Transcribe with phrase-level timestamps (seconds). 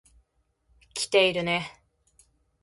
[0.95, 1.79] 来ているね。